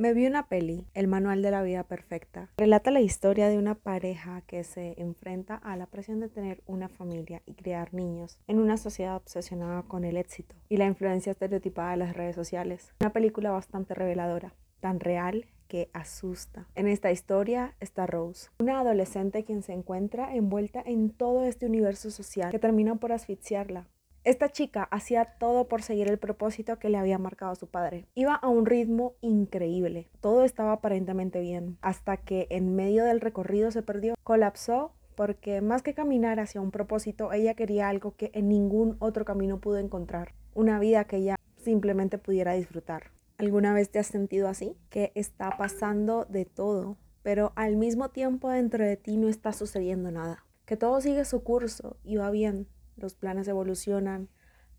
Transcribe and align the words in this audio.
Me 0.00 0.14
vi 0.14 0.26
una 0.26 0.48
peli, 0.48 0.86
El 0.94 1.08
Manual 1.08 1.42
de 1.42 1.50
la 1.50 1.62
Vida 1.62 1.82
Perfecta. 1.84 2.48
Relata 2.56 2.90
la 2.90 3.02
historia 3.02 3.50
de 3.50 3.58
una 3.58 3.74
pareja 3.74 4.40
que 4.46 4.64
se 4.64 4.94
enfrenta 4.96 5.56
a 5.56 5.76
la 5.76 5.84
presión 5.84 6.20
de 6.20 6.30
tener 6.30 6.62
una 6.64 6.88
familia 6.88 7.42
y 7.44 7.52
criar 7.52 7.92
niños 7.92 8.38
en 8.46 8.60
una 8.60 8.78
sociedad 8.78 9.16
obsesionada 9.16 9.82
con 9.82 10.04
el 10.04 10.16
éxito 10.16 10.56
y 10.70 10.78
la 10.78 10.86
influencia 10.86 11.32
estereotipada 11.32 11.90
de 11.90 11.96
las 11.98 12.16
redes 12.16 12.34
sociales. 12.34 12.94
Una 12.98 13.12
película 13.12 13.50
bastante 13.50 13.92
reveladora, 13.92 14.54
tan 14.80 15.00
real 15.00 15.44
que 15.68 15.90
asusta. 15.92 16.66
En 16.74 16.88
esta 16.88 17.12
historia 17.12 17.76
está 17.78 18.06
Rose, 18.06 18.48
una 18.58 18.80
adolescente 18.80 19.44
quien 19.44 19.62
se 19.62 19.74
encuentra 19.74 20.34
envuelta 20.34 20.82
en 20.82 21.10
todo 21.10 21.44
este 21.44 21.66
universo 21.66 22.10
social 22.10 22.50
que 22.50 22.58
termina 22.58 22.94
por 22.94 23.12
asfixiarla 23.12 23.86
esta 24.22 24.50
chica 24.50 24.82
hacía 24.84 25.24
todo 25.38 25.66
por 25.68 25.82
seguir 25.82 26.08
el 26.08 26.18
propósito 26.18 26.78
que 26.78 26.90
le 26.90 26.98
había 26.98 27.18
marcado 27.18 27.54
su 27.54 27.68
padre. 27.68 28.06
Iba 28.14 28.34
a 28.34 28.48
un 28.48 28.66
ritmo 28.66 29.14
increíble. 29.22 30.10
Todo 30.20 30.44
estaba 30.44 30.72
aparentemente 30.72 31.40
bien. 31.40 31.78
Hasta 31.80 32.18
que 32.18 32.46
en 32.50 32.76
medio 32.76 33.04
del 33.04 33.20
recorrido 33.20 33.70
se 33.70 33.82
perdió. 33.82 34.14
Colapsó 34.22 34.92
porque 35.14 35.60
más 35.60 35.82
que 35.82 35.94
caminar 35.94 36.40
hacia 36.40 36.60
un 36.60 36.70
propósito, 36.70 37.32
ella 37.32 37.54
quería 37.54 37.88
algo 37.88 38.14
que 38.16 38.30
en 38.34 38.48
ningún 38.48 38.96
otro 39.00 39.24
camino 39.24 39.60
pudo 39.60 39.78
encontrar. 39.78 40.34
Una 40.54 40.78
vida 40.78 41.04
que 41.04 41.16
ella 41.16 41.36
simplemente 41.56 42.18
pudiera 42.18 42.54
disfrutar. 42.54 43.10
¿Alguna 43.38 43.74
vez 43.74 43.90
te 43.90 43.98
has 43.98 44.06
sentido 44.06 44.48
así? 44.48 44.76
Que 44.88 45.12
está 45.14 45.56
pasando 45.56 46.26
de 46.26 46.44
todo, 46.44 46.96
pero 47.22 47.52
al 47.54 47.76
mismo 47.76 48.10
tiempo 48.10 48.50
dentro 48.50 48.84
de 48.84 48.96
ti 48.96 49.16
no 49.16 49.28
está 49.28 49.52
sucediendo 49.52 50.10
nada. 50.10 50.44
Que 50.64 50.76
todo 50.76 51.00
sigue 51.00 51.24
su 51.24 51.42
curso 51.42 51.96
y 52.04 52.16
va 52.16 52.30
bien, 52.30 52.66
los 53.00 53.14
planes 53.14 53.48
evolucionan, 53.48 54.28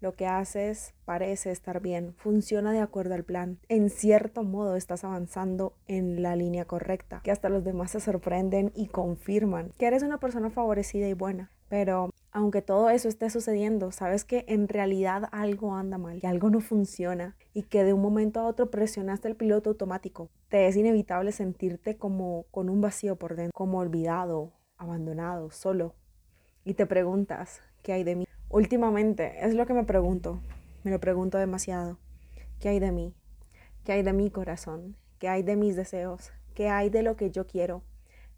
lo 0.01 0.15
que 0.15 0.25
haces 0.25 0.95
parece 1.05 1.51
estar 1.51 1.79
bien, 1.79 2.15
funciona 2.17 2.71
de 2.71 2.79
acuerdo 2.79 3.13
al 3.13 3.23
plan. 3.23 3.59
En 3.69 3.89
cierto 3.89 4.43
modo 4.43 4.75
estás 4.75 5.03
avanzando 5.03 5.75
en 5.87 6.23
la 6.23 6.35
línea 6.35 6.65
correcta, 6.65 7.21
que 7.23 7.31
hasta 7.31 7.49
los 7.49 7.63
demás 7.63 7.91
se 7.91 7.99
sorprenden 7.99 8.71
y 8.75 8.87
confirman 8.87 9.71
que 9.77 9.85
eres 9.85 10.01
una 10.01 10.19
persona 10.19 10.49
favorecida 10.49 11.07
y 11.07 11.13
buena. 11.13 11.51
Pero 11.69 12.09
aunque 12.31 12.61
todo 12.61 12.89
eso 12.89 13.07
esté 13.07 13.29
sucediendo, 13.29 13.91
sabes 13.91 14.25
que 14.25 14.43
en 14.47 14.67
realidad 14.67 15.29
algo 15.31 15.75
anda 15.75 15.97
mal, 15.97 16.19
que 16.19 16.27
algo 16.27 16.49
no 16.49 16.61
funciona 16.61 17.37
y 17.53 17.63
que 17.63 17.83
de 17.83 17.93
un 17.93 18.01
momento 18.01 18.39
a 18.39 18.47
otro 18.47 18.71
presionaste 18.71 19.27
el 19.27 19.35
piloto 19.35 19.69
automático. 19.69 20.29
Te 20.49 20.67
es 20.67 20.75
inevitable 20.75 21.31
sentirte 21.31 21.95
como 21.95 22.45
con 22.51 22.69
un 22.69 22.81
vacío 22.81 23.17
por 23.17 23.35
dentro, 23.35 23.53
como 23.53 23.79
olvidado, 23.79 24.51
abandonado, 24.77 25.51
solo. 25.51 25.93
Y 26.65 26.73
te 26.73 26.85
preguntas, 26.85 27.61
¿Qué 27.81 27.93
hay 27.93 28.03
de 28.03 28.15
mí? 28.15 28.27
Últimamente 28.49 29.45
es 29.45 29.55
lo 29.55 29.65
que 29.65 29.73
me 29.73 29.83
pregunto, 29.83 30.39
me 30.83 30.91
lo 30.91 30.99
pregunto 30.99 31.39
demasiado. 31.39 31.97
¿Qué 32.59 32.69
hay 32.69 32.79
de 32.79 32.91
mí? 32.91 33.15
¿Qué 33.83 33.93
hay 33.93 34.03
de 34.03 34.13
mi 34.13 34.29
corazón? 34.29 34.97
¿Qué 35.17 35.27
hay 35.27 35.41
de 35.41 35.55
mis 35.55 35.75
deseos? 35.75 36.31
¿Qué 36.53 36.69
hay 36.69 36.89
de 36.89 37.01
lo 37.01 37.15
que 37.15 37.31
yo 37.31 37.47
quiero? 37.47 37.83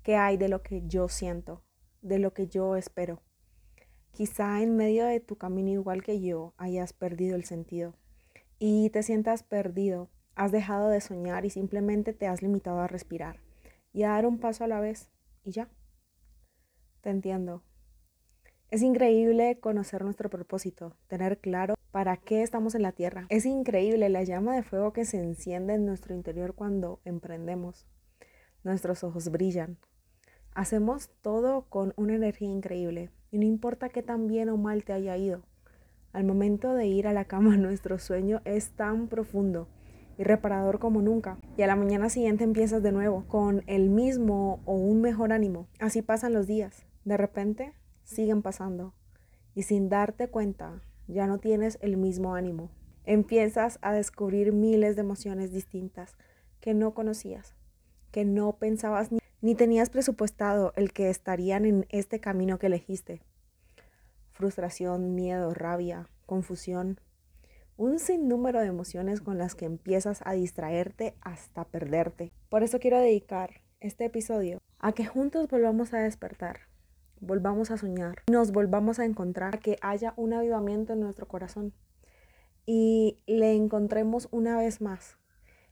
¿Qué 0.01 0.15
hay 0.15 0.37
de 0.37 0.47
lo 0.47 0.61
que 0.61 0.83
yo 0.87 1.09
siento? 1.09 1.61
¿De 2.01 2.19
lo 2.19 2.33
que 2.33 2.47
yo 2.47 2.77
espero? 2.77 3.21
Quizá 4.11 4.61
en 4.61 4.77
medio 4.77 5.05
de 5.05 5.19
tu 5.19 5.37
camino 5.37 5.71
igual 5.71 6.03
que 6.03 6.21
yo 6.21 6.53
hayas 6.57 6.93
perdido 6.93 7.35
el 7.35 7.43
sentido 7.43 7.95
y 8.59 8.91
te 8.91 9.03
sientas 9.03 9.43
perdido, 9.43 10.09
has 10.35 10.53
dejado 10.53 10.87
de 10.87 11.01
soñar 11.01 11.43
y 11.43 11.49
simplemente 11.49 12.13
te 12.13 12.27
has 12.27 12.41
limitado 12.41 12.79
a 12.79 12.87
respirar 12.87 13.41
y 13.91 14.03
a 14.03 14.09
dar 14.09 14.25
un 14.25 14.39
paso 14.39 14.63
a 14.63 14.67
la 14.67 14.79
vez 14.79 15.09
y 15.43 15.51
ya. 15.51 15.69
Te 17.01 17.09
entiendo, 17.09 17.61
es 18.73 18.81
increíble 18.81 19.59
conocer 19.59 20.03
nuestro 20.03 20.31
propósito, 20.31 20.95
tener 21.07 21.37
claro 21.37 21.75
para 21.91 22.17
qué 22.17 22.41
estamos 22.41 22.73
en 22.73 22.81
la 22.81 22.91
tierra. 22.91 23.27
Es 23.29 23.45
increíble 23.45 24.09
la 24.09 24.23
llama 24.23 24.55
de 24.55 24.63
fuego 24.63 24.93
que 24.93 25.05
se 25.05 25.19
enciende 25.19 25.75
en 25.75 25.85
nuestro 25.85 26.15
interior 26.15 26.55
cuando 26.55 26.99
emprendemos. 27.05 27.85
Nuestros 28.63 29.03
ojos 29.03 29.29
brillan. 29.29 29.77
Hacemos 30.55 31.11
todo 31.21 31.67
con 31.69 31.93
una 31.97 32.15
energía 32.15 32.49
increíble 32.49 33.11
y 33.29 33.37
no 33.37 33.45
importa 33.45 33.89
qué 33.89 34.01
tan 34.01 34.25
bien 34.25 34.49
o 34.49 34.57
mal 34.57 34.83
te 34.83 34.93
haya 34.93 35.15
ido. 35.17 35.43
Al 36.11 36.23
momento 36.23 36.73
de 36.73 36.87
ir 36.87 37.05
a 37.05 37.13
la 37.13 37.25
cama 37.25 37.55
nuestro 37.57 37.99
sueño 37.99 38.41
es 38.43 38.71
tan 38.71 39.07
profundo 39.07 39.67
y 40.17 40.23
reparador 40.23 40.79
como 40.79 41.03
nunca. 41.03 41.37
Y 41.57 41.61
a 41.61 41.67
la 41.67 41.75
mañana 41.75 42.09
siguiente 42.09 42.43
empiezas 42.43 42.81
de 42.81 42.91
nuevo 42.91 43.25
con 43.27 43.61
el 43.67 43.91
mismo 43.91 44.63
o 44.65 44.73
un 44.73 44.99
mejor 44.99 45.31
ánimo. 45.31 45.67
Así 45.79 46.01
pasan 46.01 46.33
los 46.33 46.47
días. 46.47 46.87
De 47.05 47.17
repente 47.17 47.73
siguen 48.03 48.41
pasando 48.41 48.93
y 49.55 49.63
sin 49.63 49.89
darte 49.89 50.27
cuenta 50.27 50.81
ya 51.07 51.27
no 51.27 51.39
tienes 51.39 51.77
el 51.81 51.97
mismo 51.97 52.35
ánimo. 52.35 52.69
Empiezas 53.05 53.79
a 53.81 53.93
descubrir 53.93 54.53
miles 54.53 54.95
de 54.95 55.01
emociones 55.01 55.51
distintas 55.51 56.15
que 56.61 56.73
no 56.73 56.93
conocías, 56.93 57.55
que 58.11 58.23
no 58.23 58.53
pensabas 58.53 59.11
ni, 59.11 59.19
ni 59.41 59.55
tenías 59.55 59.89
presupuestado 59.89 60.71
el 60.75 60.93
que 60.93 61.09
estarían 61.09 61.65
en 61.65 61.85
este 61.89 62.19
camino 62.19 62.59
que 62.59 62.67
elegiste. 62.67 63.21
Frustración, 64.31 65.15
miedo, 65.15 65.53
rabia, 65.53 66.07
confusión, 66.25 66.99
un 67.75 67.99
sinnúmero 67.99 68.61
de 68.61 68.67
emociones 68.67 69.19
con 69.19 69.37
las 69.37 69.55
que 69.55 69.65
empiezas 69.65 70.21
a 70.25 70.33
distraerte 70.33 71.15
hasta 71.21 71.65
perderte. 71.65 72.31
Por 72.49 72.63
eso 72.63 72.79
quiero 72.79 72.99
dedicar 72.99 73.61
este 73.79 74.05
episodio 74.05 74.61
a 74.79 74.93
que 74.93 75.05
juntos 75.05 75.49
volvamos 75.49 75.93
a 75.93 75.99
despertar, 75.99 76.61
volvamos 77.23 77.71
a 77.71 77.77
soñar, 77.77 78.23
nos 78.29 78.51
volvamos 78.51 78.99
a 78.99 79.05
encontrar, 79.05 79.59
que 79.59 79.77
haya 79.81 80.13
un 80.17 80.33
avivamiento 80.33 80.93
en 80.93 80.99
nuestro 80.99 81.27
corazón 81.27 81.73
y 82.65 83.19
le 83.25 83.53
encontremos 83.53 84.27
una 84.31 84.57
vez 84.57 84.81
más 84.81 85.17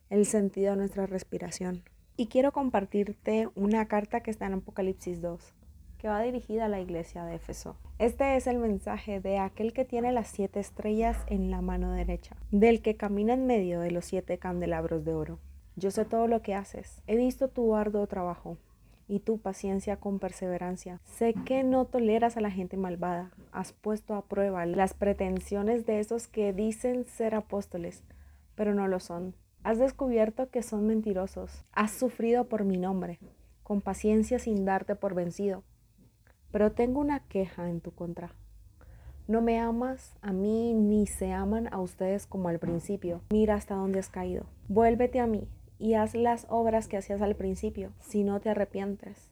el 0.09 0.25
sentido 0.25 0.73
a 0.73 0.75
nuestra 0.75 1.05
respiración. 1.05 1.83
Y 2.17 2.27
quiero 2.27 2.51
compartirte 2.51 3.49
una 3.55 3.87
carta 3.87 4.21
que 4.21 4.31
está 4.31 4.45
en 4.45 4.53
Apocalipsis 4.53 5.21
2, 5.21 5.53
que 5.97 6.07
va 6.07 6.21
dirigida 6.21 6.65
a 6.65 6.69
la 6.69 6.81
iglesia 6.81 7.23
de 7.23 7.35
Éfeso. 7.35 7.77
Este 7.99 8.35
es 8.35 8.47
el 8.47 8.57
mensaje 8.57 9.21
de 9.21 9.37
aquel 9.37 9.73
que 9.73 9.85
tiene 9.85 10.11
las 10.11 10.27
siete 10.27 10.59
estrellas 10.59 11.17
en 11.27 11.51
la 11.51 11.61
mano 11.61 11.91
derecha, 11.91 12.35
del 12.51 12.81
que 12.81 12.97
camina 12.97 13.33
en 13.33 13.45
medio 13.45 13.79
de 13.79 13.91
los 13.91 14.05
siete 14.05 14.37
candelabros 14.37 15.05
de 15.05 15.13
oro. 15.13 15.39
Yo 15.77 15.91
sé 15.91 16.03
todo 16.03 16.27
lo 16.27 16.41
que 16.41 16.53
haces, 16.53 17.01
he 17.07 17.15
visto 17.15 17.47
tu 17.47 17.75
arduo 17.75 18.05
trabajo 18.07 18.57
y 19.11 19.19
tu 19.19 19.39
paciencia 19.39 19.97
con 19.97 20.19
perseverancia. 20.19 21.01
Sé 21.03 21.33
que 21.33 21.63
no 21.63 21.83
toleras 21.83 22.37
a 22.37 22.41
la 22.41 22.49
gente 22.49 22.77
malvada. 22.77 23.31
Has 23.51 23.73
puesto 23.73 24.15
a 24.15 24.23
prueba 24.23 24.65
las 24.65 24.93
pretensiones 24.93 25.85
de 25.85 25.99
esos 25.99 26.27
que 26.27 26.53
dicen 26.53 27.03
ser 27.03 27.35
apóstoles, 27.35 28.05
pero 28.55 28.73
no 28.73 28.87
lo 28.87 29.01
son. 29.01 29.35
Has 29.63 29.79
descubierto 29.79 30.49
que 30.49 30.63
son 30.63 30.87
mentirosos. 30.87 31.65
Has 31.73 31.91
sufrido 31.91 32.45
por 32.45 32.63
mi 32.63 32.77
nombre, 32.77 33.19
con 33.63 33.81
paciencia 33.81 34.39
sin 34.39 34.63
darte 34.63 34.95
por 34.95 35.13
vencido. 35.13 35.65
Pero 36.49 36.71
tengo 36.71 37.01
una 37.01 37.19
queja 37.19 37.69
en 37.69 37.81
tu 37.81 37.91
contra. 37.91 38.33
No 39.27 39.41
me 39.41 39.59
amas 39.59 40.15
a 40.21 40.31
mí 40.31 40.73
ni 40.73 41.05
se 41.05 41.33
aman 41.33 41.67
a 41.73 41.81
ustedes 41.81 42.27
como 42.27 42.47
al 42.47 42.59
principio. 42.59 43.19
Mira 43.29 43.55
hasta 43.55 43.75
dónde 43.75 43.99
has 43.99 44.07
caído. 44.07 44.45
Vuélvete 44.69 45.19
a 45.19 45.27
mí 45.27 45.49
y 45.81 45.95
haz 45.95 46.13
las 46.13 46.45
obras 46.47 46.87
que 46.87 46.97
hacías 46.97 47.21
al 47.21 47.35
principio, 47.35 47.91
si 47.99 48.23
no 48.23 48.39
te 48.39 48.51
arrepientes. 48.51 49.31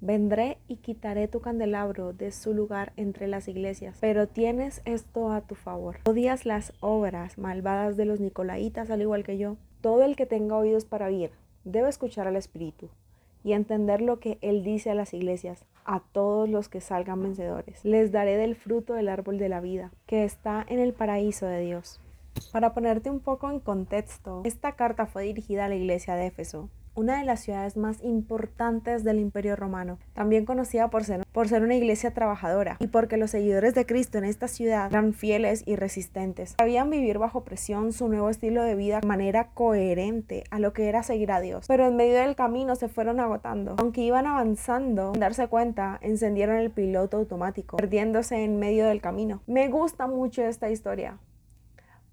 Vendré 0.00 0.58
y 0.68 0.76
quitaré 0.76 1.26
tu 1.28 1.40
candelabro 1.40 2.12
de 2.12 2.30
su 2.30 2.54
lugar 2.54 2.92
entre 2.96 3.26
las 3.26 3.48
iglesias, 3.48 3.98
pero 4.00 4.28
tienes 4.28 4.80
esto 4.84 5.32
a 5.32 5.40
tu 5.42 5.56
favor. 5.56 5.98
Odias 6.04 6.46
las 6.46 6.72
obras 6.80 7.36
malvadas 7.36 7.96
de 7.96 8.04
los 8.04 8.20
nicolaitas 8.20 8.90
al 8.90 9.02
igual 9.02 9.24
que 9.24 9.38
yo. 9.38 9.56
Todo 9.80 10.04
el 10.04 10.14
que 10.14 10.26
tenga 10.26 10.56
oídos 10.56 10.84
para 10.84 11.06
oír 11.06 11.30
debe 11.64 11.88
escuchar 11.88 12.28
al 12.28 12.36
Espíritu 12.36 12.88
y 13.44 13.52
entender 13.52 14.02
lo 14.02 14.20
que 14.20 14.38
Él 14.40 14.62
dice 14.62 14.90
a 14.90 14.94
las 14.94 15.12
iglesias, 15.14 15.64
a 15.84 16.00
todos 16.12 16.48
los 16.48 16.68
que 16.68 16.80
salgan 16.80 17.22
vencedores. 17.22 17.84
Les 17.84 18.12
daré 18.12 18.36
del 18.36 18.54
fruto 18.54 18.94
del 18.94 19.08
árbol 19.08 19.38
de 19.38 19.48
la 19.48 19.60
vida, 19.60 19.90
que 20.06 20.22
está 20.24 20.64
en 20.68 20.78
el 20.78 20.92
paraíso 20.92 21.46
de 21.46 21.60
Dios. 21.60 22.00
Para 22.52 22.74
ponerte 22.74 23.10
un 23.10 23.20
poco 23.20 23.50
en 23.50 23.60
contexto, 23.60 24.42
esta 24.44 24.72
carta 24.72 25.06
fue 25.06 25.24
dirigida 25.24 25.64
a 25.64 25.68
la 25.68 25.74
iglesia 25.74 26.14
de 26.14 26.26
Éfeso, 26.26 26.68
una 26.94 27.18
de 27.18 27.24
las 27.24 27.40
ciudades 27.40 27.76
más 27.76 28.02
importantes 28.02 29.04
del 29.04 29.18
Imperio 29.18 29.56
Romano, 29.56 29.98
también 30.12 30.44
conocida 30.44 30.90
por 30.90 31.04
ser, 31.04 31.24
por 31.32 31.48
ser 31.48 31.62
una 31.62 31.74
iglesia 31.74 32.12
trabajadora 32.12 32.76
y 32.80 32.88
porque 32.88 33.16
los 33.16 33.30
seguidores 33.30 33.74
de 33.74 33.86
Cristo 33.86 34.18
en 34.18 34.24
esta 34.24 34.48
ciudad 34.48 34.90
eran 34.90 35.14
fieles 35.14 35.62
y 35.64 35.76
resistentes. 35.76 36.54
Sabían 36.58 36.90
vivir 36.90 37.18
bajo 37.18 37.44
presión 37.44 37.92
su 37.92 38.08
nuevo 38.08 38.28
estilo 38.28 38.62
de 38.62 38.74
vida 38.74 39.00
de 39.00 39.08
manera 39.08 39.48
coherente 39.54 40.44
a 40.50 40.58
lo 40.58 40.72
que 40.72 40.88
era 40.88 41.02
seguir 41.02 41.32
a 41.32 41.40
Dios, 41.40 41.64
pero 41.66 41.86
en 41.86 41.96
medio 41.96 42.18
del 42.18 42.36
camino 42.36 42.76
se 42.76 42.88
fueron 42.88 43.20
agotando. 43.20 43.76
Aunque 43.78 44.02
iban 44.02 44.26
avanzando, 44.26 45.12
sin 45.12 45.20
darse 45.20 45.48
cuenta, 45.48 45.98
encendieron 46.02 46.56
el 46.56 46.70
piloto 46.70 47.16
automático, 47.16 47.78
perdiéndose 47.78 48.44
en 48.44 48.58
medio 48.58 48.86
del 48.86 49.00
camino. 49.00 49.40
Me 49.46 49.68
gusta 49.68 50.06
mucho 50.06 50.42
esta 50.42 50.70
historia 50.70 51.18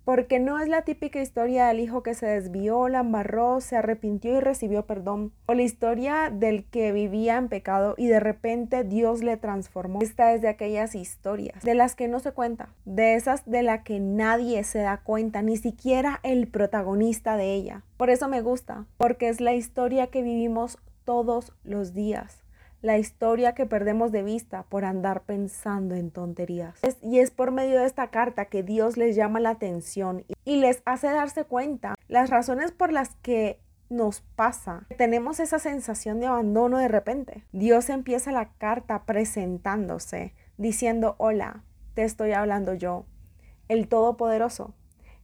porque 0.09 0.39
no 0.39 0.57
es 0.57 0.67
la 0.67 0.81
típica 0.81 1.21
historia 1.21 1.67
del 1.67 1.79
hijo 1.79 2.01
que 2.01 2.15
se 2.15 2.25
desvió, 2.25 2.89
la 2.89 3.01
embarró, 3.01 3.61
se 3.61 3.77
arrepintió 3.77 4.35
y 4.35 4.39
recibió 4.39 4.88
perdón, 4.88 5.33
o 5.45 5.53
la 5.53 5.61
historia 5.61 6.31
del 6.31 6.65
que 6.65 6.91
vivía 6.91 7.38
en 7.38 7.47
pecado 7.47 7.94
y 7.95 8.07
de 8.07 8.19
repente 8.19 8.83
Dios 8.83 9.21
le 9.21 9.38
transformó. 9.38 10.00
Esta 10.01 10.33
es 10.33 10.41
de 10.41 10.47
aquellas 10.47 10.95
historias 10.95 11.61
de 11.61 11.75
las 11.75 11.94
que 11.94 12.07
no 12.07 12.19
se 12.19 12.31
cuenta, 12.31 12.69
de 12.85 13.13
esas 13.13 13.45
de 13.45 13.61
las 13.61 13.83
que 13.83 14.00
nadie 14.00 14.63
se 14.63 14.79
da 14.79 14.97
cuenta, 14.97 15.44
ni 15.44 15.57
siquiera 15.57 16.21
el 16.23 16.47
protagonista 16.47 17.38
de 17.38 17.53
ella. 17.53 17.83
Por 17.95 18.09
eso 18.09 18.27
me 18.27 18.41
gusta, 18.41 18.85
porque 18.97 19.29
es 19.29 19.39
la 19.39 19.53
historia 19.53 20.07
que 20.07 20.23
vivimos 20.23 20.79
todos 21.05 21.53
los 21.63 21.94
días 21.94 22.41
la 22.81 22.97
historia 22.97 23.53
que 23.53 23.65
perdemos 23.65 24.11
de 24.11 24.23
vista 24.23 24.63
por 24.63 24.85
andar 24.85 25.23
pensando 25.23 25.95
en 25.95 26.11
tonterías. 26.11 26.79
y 27.01 27.19
es 27.19 27.31
por 27.31 27.51
medio 27.51 27.79
de 27.79 27.85
esta 27.85 28.07
carta 28.07 28.45
que 28.45 28.63
Dios 28.63 28.97
les 28.97 29.15
llama 29.15 29.39
la 29.39 29.51
atención 29.51 30.25
y 30.45 30.57
les 30.57 30.81
hace 30.85 31.07
darse 31.07 31.43
cuenta 31.43 31.95
las 32.07 32.29
razones 32.29 32.71
por 32.71 32.91
las 32.91 33.15
que 33.15 33.59
nos 33.89 34.21
pasa. 34.21 34.85
Tenemos 34.97 35.39
esa 35.39 35.59
sensación 35.59 36.19
de 36.19 36.27
abandono 36.27 36.77
de 36.77 36.87
repente. 36.87 37.43
Dios 37.51 37.89
empieza 37.89 38.31
la 38.31 38.53
carta 38.53 39.03
presentándose, 39.05 40.33
diciendo, 40.57 41.15
hola, 41.17 41.63
te 41.95 42.03
estoy 42.03 42.33
hablando 42.33 42.73
yo, 42.73 43.05
el 43.67 43.87
Todopoderoso. 43.87 44.75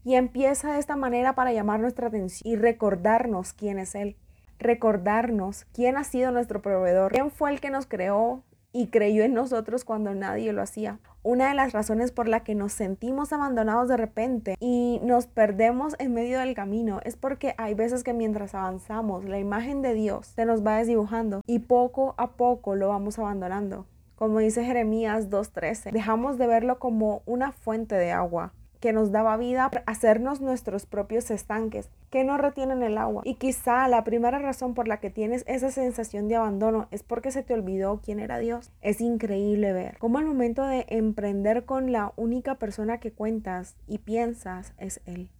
Y 0.03 0.15
empieza 0.15 0.73
de 0.73 0.79
esta 0.79 0.95
manera 0.95 1.33
para 1.33 1.51
llamar 1.51 1.79
nuestra 1.79 2.07
atención 2.07 2.51
y 2.51 2.55
recordarnos 2.57 3.53
quién 3.53 3.79
es 3.79 3.95
Él 3.95 4.17
recordarnos 4.59 5.65
quién 5.73 5.97
ha 5.97 6.03
sido 6.03 6.31
nuestro 6.31 6.61
proveedor, 6.61 7.11
quién 7.11 7.31
fue 7.31 7.51
el 7.51 7.59
que 7.59 7.69
nos 7.69 7.85
creó 7.85 8.43
y 8.75 8.87
creyó 8.87 9.23
en 9.23 9.33
nosotros 9.33 9.85
cuando 9.85 10.13
nadie 10.13 10.51
lo 10.51 10.61
hacía. 10.61 10.99
Una 11.23 11.47
de 11.47 11.55
las 11.55 11.71
razones 11.71 12.11
por 12.11 12.27
la 12.27 12.41
que 12.41 12.55
nos 12.55 12.73
sentimos 12.73 13.31
abandonados 13.31 13.87
de 13.87 13.95
repente 13.95 14.57
y 14.59 14.99
nos 15.01 15.27
perdemos 15.27 15.95
en 15.97 16.13
medio 16.13 16.39
del 16.39 16.53
camino 16.55 16.99
es 17.05 17.15
porque 17.15 17.55
hay 17.57 17.73
veces 17.73 18.03
que 18.03 18.13
mientras 18.13 18.53
avanzamos 18.53 19.23
la 19.23 19.39
imagen 19.39 19.81
de 19.81 19.93
Dios 19.93 20.27
se 20.27 20.45
nos 20.45 20.65
va 20.65 20.77
desdibujando 20.77 21.41
y 21.47 21.59
poco 21.59 22.15
a 22.17 22.31
poco 22.31 22.75
lo 22.75 22.89
vamos 22.89 23.17
abandonando. 23.17 23.85
Como 24.15 24.39
dice 24.39 24.65
Jeremías 24.65 25.29
2.13, 25.29 25.91
dejamos 25.91 26.37
de 26.37 26.47
verlo 26.47 26.77
como 26.77 27.21
una 27.25 27.53
fuente 27.53 27.95
de 27.95 28.11
agua 28.11 28.53
que 28.85 28.93
nos 28.93 29.11
daba 29.11 29.35
vida, 29.35 29.71
hacernos 29.87 30.41
nuestros 30.41 30.85
propios 30.85 31.31
estanques 31.31 31.89
que 32.11 32.23
no 32.23 32.37
retienen 32.37 32.83
el 32.83 32.99
agua. 32.99 33.23
Y 33.25 33.33
quizá 33.33 33.87
la 33.87 34.03
primera 34.03 34.37
razón 34.37 34.75
por 34.75 34.87
la 34.87 34.99
que 34.99 35.09
tienes 35.09 35.43
esa 35.47 35.71
sensación 35.71 36.27
de 36.27 36.35
abandono 36.35 36.87
es 36.91 37.01
porque 37.01 37.31
se 37.31 37.41
te 37.41 37.55
olvidó 37.55 37.99
quién 38.05 38.19
era 38.19 38.37
Dios. 38.37 38.71
Es 38.81 39.01
increíble 39.01 39.73
ver 39.73 39.97
cómo 39.97 40.19
al 40.19 40.25
momento 40.25 40.63
de 40.67 40.85
emprender 40.87 41.65
con 41.65 41.91
la 41.91 42.13
única 42.15 42.59
persona 42.59 42.99
que 42.99 43.11
cuentas 43.11 43.75
y 43.87 43.97
piensas 43.97 44.75
es 44.77 45.01
Él. 45.07 45.31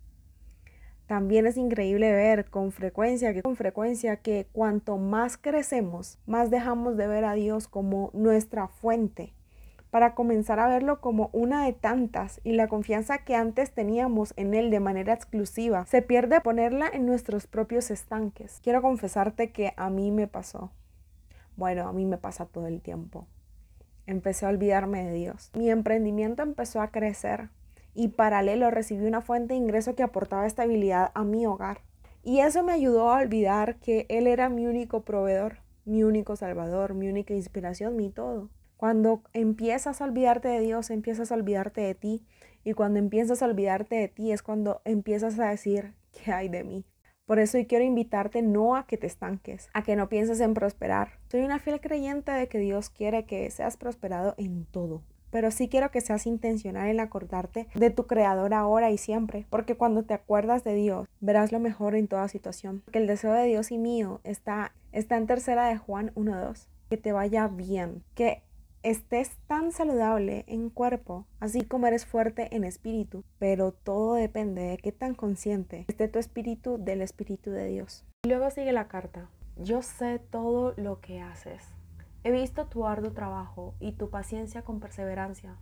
También 1.06 1.46
es 1.46 1.56
increíble 1.56 2.12
ver 2.14 2.50
con 2.50 2.72
frecuencia 2.72 3.32
que 3.32 3.44
con 3.44 3.56
frecuencia 3.56 4.16
que 4.16 4.48
cuanto 4.54 4.98
más 4.98 5.38
crecemos, 5.38 6.18
más 6.26 6.50
dejamos 6.50 6.98
de 6.98 7.06
ver 7.06 7.26
a 7.26 7.34
Dios 7.34 7.68
como 7.68 8.10
nuestra 8.16 8.70
fuente 8.70 9.35
para 9.96 10.14
comenzar 10.14 10.60
a 10.60 10.68
verlo 10.68 11.00
como 11.00 11.30
una 11.32 11.64
de 11.64 11.72
tantas 11.72 12.42
y 12.44 12.52
la 12.52 12.68
confianza 12.68 13.20
que 13.20 13.34
antes 13.34 13.72
teníamos 13.72 14.34
en 14.36 14.54
él 14.54 14.70
de 14.70 14.82
manera 14.82 15.14
exclusiva 15.14 15.86
se 15.86 16.02
pierde 16.02 16.42
ponerla 16.42 16.90
en 16.92 17.06
nuestros 17.06 17.48
propios 17.48 17.90
estanques. 17.92 18.60
Quiero 18.62 18.82
confesarte 18.82 19.54
que 19.54 19.74
a 19.78 19.90
mí 19.90 20.12
me 20.12 20.28
pasó. 20.28 20.70
Bueno, 21.56 21.88
a 21.88 21.94
mí 21.94 22.04
me 22.04 22.18
pasa 22.18 22.46
todo 22.46 22.68
el 22.68 22.82
tiempo. 22.82 23.26
Empecé 24.06 24.46
a 24.46 24.50
olvidarme 24.50 25.06
de 25.06 25.14
Dios. 25.14 25.50
Mi 25.56 25.70
emprendimiento 25.70 26.44
empezó 26.44 26.82
a 26.82 26.92
crecer 26.92 27.48
y 27.94 28.10
paralelo 28.10 28.72
recibí 28.72 29.06
una 29.06 29.22
fuente 29.22 29.54
de 29.54 29.62
ingreso 29.62 29.96
que 29.96 30.04
aportaba 30.04 30.46
estabilidad 30.46 31.12
a 31.14 31.24
mi 31.24 31.46
hogar. 31.46 31.80
Y 32.22 32.42
eso 32.42 32.64
me 32.64 32.74
ayudó 32.74 33.12
a 33.12 33.22
olvidar 33.22 33.78
que 33.78 34.08
Él 34.10 34.28
era 34.28 34.50
mi 34.50 34.68
único 34.68 35.04
proveedor, 35.04 35.60
mi 35.86 36.04
único 36.04 36.36
salvador, 36.36 36.96
mi 36.96 37.08
única 37.08 37.34
inspiración, 37.34 37.96
mi 37.96 38.10
todo. 38.10 38.50
Cuando 38.78 39.24
empiezas 39.34 40.02
a 40.02 40.06
olvidarte 40.06 40.50
de 40.50 40.60
Dios, 40.60 40.90
empiezas 40.90 41.32
a 41.32 41.36
olvidarte 41.36 41.82
de 41.82 41.96
ti. 41.96 42.26
Y 42.64 42.74
cuando 42.74 43.00
empiezas 43.00 43.42
a 43.42 43.46
olvidarte 43.46 43.96
de 43.96 44.08
ti 44.08 44.32
es 44.32 44.42
cuando 44.42 44.82
empiezas 44.86 45.40
a 45.40 45.50
decir, 45.50 45.94
¿qué 46.12 46.32
hay 46.32 46.50
de 46.50 46.64
mí? 46.64 46.86
Por 47.26 47.40
eso 47.40 47.58
hoy 47.58 47.66
quiero 47.66 47.86
invitarte 47.86 48.42
no 48.42 48.76
a 48.76 48.86
que 48.86 48.98
te 48.98 49.08
estanques, 49.08 49.70
a 49.74 49.84
que 49.84 49.96
no 49.96 50.10
pienses 50.10 50.40
en 50.42 50.54
prosperar. 50.54 51.14
Soy 51.32 51.42
una 51.42 51.58
fiel 51.58 51.80
creyente 51.80 52.32
de 52.32 52.48
que 52.48 52.60
Dios 52.60 52.90
quiere 52.90 53.26
que 53.26 53.50
seas 53.50 53.78
prosperado 53.78 54.36
en 54.38 54.66
todo. 54.66 55.02
Pero 55.32 55.50
sí 55.52 55.68
quiero 55.68 55.90
que 55.90 56.02
seas 56.02 56.28
intencional 56.28 56.88
en 56.88 57.00
acordarte 57.00 57.68
de 57.74 57.90
tu 57.90 58.06
creador 58.06 58.54
ahora 58.54 58.92
y 58.92 58.98
siempre, 58.98 59.48
porque 59.50 59.76
cuando 59.76 60.04
te 60.04 60.14
acuerdas 60.14 60.64
de 60.64 60.76
Dios, 60.76 61.08
verás 61.20 61.52
lo 61.52 61.60
mejor 61.60 61.96
en 61.96 62.08
toda 62.08 62.28
situación. 62.28 62.84
Que 62.92 63.00
el 63.00 63.08
deseo 63.08 63.34
de 63.34 63.46
Dios 63.46 63.72
y 63.72 63.78
mío 63.78 64.22
está, 64.24 64.74
está 64.92 65.18
en 65.18 65.28
tercera 65.28 65.68
de 65.68 65.78
Juan 65.78 66.12
1.2. 66.16 66.68
Que 66.90 66.98
te 66.98 67.12
vaya 67.12 67.48
bien, 67.48 68.04
que 68.14 68.44
estés 68.86 69.36
tan 69.48 69.72
saludable 69.72 70.46
en 70.48 70.70
cuerpo, 70.70 71.26
así 71.40 71.64
como 71.64 71.88
eres 71.88 72.06
fuerte 72.06 72.56
en 72.56 72.64
espíritu, 72.64 73.24
pero 73.40 73.72
todo 73.72 74.14
depende 74.14 74.62
de 74.62 74.78
qué 74.78 74.92
tan 74.92 75.16
consciente 75.16 75.86
esté 75.88 76.08
tu 76.08 76.20
espíritu 76.20 76.78
del 76.78 77.02
espíritu 77.02 77.50
de 77.50 77.66
Dios. 77.68 78.06
Luego 78.28 78.52
sigue 78.52 78.72
la 78.72 78.88
carta. 78.88 79.28
Yo 79.58 79.82
sé 79.82 80.20
todo 80.20 80.76
lo 80.78 81.02
que 81.02 81.20
haces. 81.20 81.64
He 82.24 82.30
visto 82.30 82.68
tu 82.68 82.86
arduo 82.86 83.12
trabajo 83.12 83.74
y 83.80 83.94
tu 83.94 84.12
paciencia 84.12 84.62
con 84.62 84.80
perseverancia. 84.80 85.56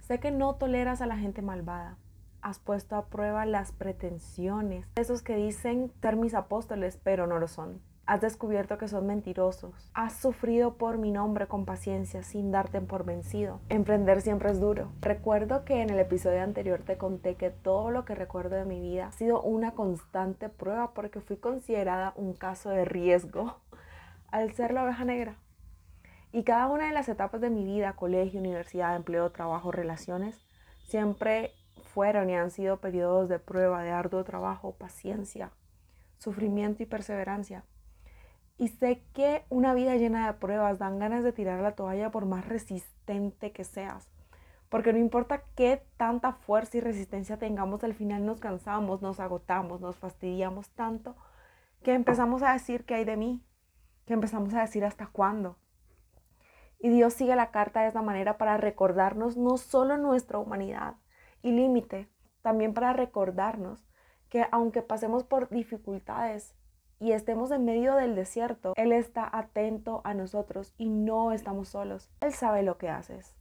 Sé 0.00 0.20
que 0.20 0.30
no 0.30 0.56
toleras 0.56 1.00
a 1.00 1.06
la 1.06 1.16
gente 1.16 1.40
malvada. 1.40 1.96
Has 2.42 2.58
puesto 2.58 2.96
a 2.96 3.06
prueba 3.06 3.46
las 3.46 3.72
pretensiones 3.72 4.86
de 4.94 5.02
esos 5.02 5.22
que 5.22 5.36
dicen 5.36 5.92
ser 6.02 6.16
mis 6.16 6.34
apóstoles, 6.34 6.98
pero 7.02 7.26
no 7.26 7.38
lo 7.38 7.48
son 7.48 7.80
Has 8.10 8.20
descubierto 8.20 8.76
que 8.76 8.88
son 8.88 9.06
mentirosos. 9.06 9.88
Has 9.94 10.14
sufrido 10.14 10.74
por 10.74 10.98
mi 10.98 11.12
nombre 11.12 11.46
con 11.46 11.64
paciencia 11.64 12.24
sin 12.24 12.50
darte 12.50 12.80
por 12.80 13.04
vencido. 13.04 13.60
Emprender 13.68 14.20
siempre 14.20 14.50
es 14.50 14.58
duro. 14.58 14.90
Recuerdo 15.00 15.64
que 15.64 15.80
en 15.80 15.90
el 15.90 16.00
episodio 16.00 16.42
anterior 16.42 16.82
te 16.82 16.98
conté 16.98 17.36
que 17.36 17.50
todo 17.50 17.92
lo 17.92 18.04
que 18.04 18.16
recuerdo 18.16 18.56
de 18.56 18.64
mi 18.64 18.80
vida 18.80 19.06
ha 19.06 19.12
sido 19.12 19.40
una 19.42 19.74
constante 19.76 20.48
prueba 20.48 20.92
porque 20.92 21.20
fui 21.20 21.36
considerada 21.36 22.12
un 22.16 22.34
caso 22.34 22.70
de 22.70 22.84
riesgo 22.84 23.60
al 24.32 24.54
ser 24.54 24.72
la 24.72 24.82
oveja 24.82 25.04
negra. 25.04 25.36
Y 26.32 26.42
cada 26.42 26.66
una 26.66 26.86
de 26.86 26.92
las 26.92 27.08
etapas 27.08 27.40
de 27.40 27.50
mi 27.50 27.64
vida, 27.64 27.92
colegio, 27.92 28.40
universidad, 28.40 28.96
empleo, 28.96 29.30
trabajo, 29.30 29.70
relaciones, 29.70 30.36
siempre 30.88 31.52
fueron 31.94 32.28
y 32.28 32.34
han 32.34 32.50
sido 32.50 32.80
periodos 32.80 33.28
de 33.28 33.38
prueba, 33.38 33.84
de 33.84 33.92
arduo 33.92 34.24
trabajo, 34.24 34.74
paciencia, 34.74 35.52
sufrimiento 36.18 36.82
y 36.82 36.86
perseverancia. 36.86 37.62
Y 38.60 38.68
sé 38.68 39.02
que 39.14 39.46
una 39.48 39.72
vida 39.72 39.96
llena 39.96 40.26
de 40.26 40.34
pruebas 40.34 40.78
dan 40.78 40.98
ganas 40.98 41.24
de 41.24 41.32
tirar 41.32 41.60
la 41.60 41.74
toalla 41.74 42.10
por 42.10 42.26
más 42.26 42.46
resistente 42.46 43.52
que 43.52 43.64
seas. 43.64 44.10
Porque 44.68 44.92
no 44.92 44.98
importa 44.98 45.44
qué 45.56 45.82
tanta 45.96 46.34
fuerza 46.34 46.76
y 46.76 46.82
resistencia 46.82 47.38
tengamos, 47.38 47.82
al 47.84 47.94
final 47.94 48.26
nos 48.26 48.38
cansamos, 48.38 49.00
nos 49.00 49.18
agotamos, 49.18 49.80
nos 49.80 49.96
fastidiamos 49.96 50.68
tanto 50.72 51.16
que 51.82 51.94
empezamos 51.94 52.42
a 52.42 52.52
decir 52.52 52.84
que 52.84 52.96
hay 52.96 53.06
de 53.06 53.16
mí, 53.16 53.42
que 54.04 54.12
empezamos 54.12 54.52
a 54.52 54.60
decir 54.60 54.84
hasta 54.84 55.06
cuándo. 55.06 55.56
Y 56.78 56.90
Dios 56.90 57.14
sigue 57.14 57.34
la 57.36 57.52
carta 57.52 57.80
de 57.80 57.88
esta 57.88 58.02
manera 58.02 58.36
para 58.36 58.58
recordarnos 58.58 59.38
no 59.38 59.56
solo 59.56 59.96
nuestra 59.96 60.38
humanidad 60.38 60.96
y 61.40 61.52
límite, 61.52 62.10
también 62.42 62.74
para 62.74 62.92
recordarnos 62.92 63.88
que 64.28 64.44
aunque 64.52 64.82
pasemos 64.82 65.24
por 65.24 65.48
dificultades, 65.48 66.54
y 67.00 67.12
estemos 67.12 67.50
en 67.50 67.64
medio 67.64 67.94
del 67.96 68.14
desierto, 68.14 68.74
Él 68.76 68.92
está 68.92 69.28
atento 69.32 70.02
a 70.04 70.12
nosotros 70.14 70.74
y 70.76 70.90
no 70.90 71.32
estamos 71.32 71.70
solos. 71.70 72.10
Él 72.20 72.32
sabe 72.32 72.62
lo 72.62 72.76
que 72.76 72.90
haces. 72.90 73.34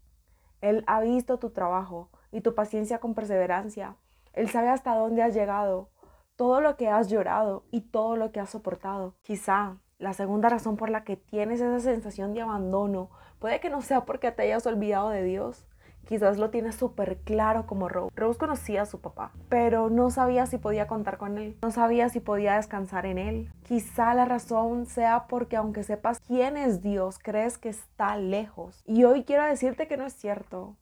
Él 0.61 0.83
ha 0.87 1.01
visto 1.01 1.37
tu 1.39 1.51
trabajo 1.51 2.09
y 2.31 2.41
tu 2.41 2.55
paciencia 2.55 2.99
con 2.99 3.13
perseverancia. 3.13 3.97
Él 4.33 4.49
sabe 4.49 4.69
hasta 4.69 4.95
dónde 4.95 5.23
has 5.23 5.33
llegado, 5.33 5.89
todo 6.37 6.61
lo 6.61 6.77
que 6.77 6.87
has 6.87 7.09
llorado 7.09 7.65
y 7.69 7.81
todo 7.81 8.15
lo 8.15 8.31
que 8.31 8.39
has 8.39 8.49
soportado. 8.49 9.15
Quizá 9.21 9.77
la 9.97 10.13
segunda 10.13 10.47
razón 10.47 10.77
por 10.77 10.89
la 10.89 11.03
que 11.03 11.17
tienes 11.17 11.59
esa 11.59 11.79
sensación 11.81 12.33
de 12.33 12.41
abandono 12.41 13.09
puede 13.39 13.59
que 13.59 13.69
no 13.69 13.81
sea 13.81 14.05
porque 14.05 14.31
te 14.31 14.43
hayas 14.43 14.65
olvidado 14.65 15.09
de 15.09 15.23
Dios, 15.23 15.65
Quizás 16.09 16.39
lo 16.39 16.49
tiene 16.49 16.71
súper 16.71 17.17
claro 17.17 17.67
como 17.67 17.87
Rose. 17.87 18.11
Rose 18.15 18.39
conocía 18.39 18.81
a 18.81 18.85
su 18.87 18.99
papá, 18.99 19.31
pero 19.47 19.91
no 19.91 20.09
sabía 20.09 20.47
si 20.47 20.57
podía 20.57 20.87
contar 20.87 21.19
con 21.19 21.37
él, 21.37 21.55
no 21.61 21.69
sabía 21.69 22.09
si 22.09 22.19
podía 22.19 22.55
descansar 22.55 23.05
en 23.05 23.19
él. 23.19 23.51
Quizá 23.61 24.15
la 24.15 24.25
razón 24.25 24.87
sea 24.87 25.27
porque 25.27 25.55
aunque 25.55 25.83
sepas 25.83 26.19
quién 26.19 26.57
es 26.57 26.81
Dios, 26.81 27.19
crees 27.21 27.59
que 27.59 27.69
está 27.69 28.17
lejos. 28.17 28.81
Y 28.87 29.03
hoy 29.03 29.23
quiero 29.23 29.45
decirte 29.45 29.87
que 29.87 29.97
no 29.97 30.05
es 30.07 30.13
cierto. 30.13 30.75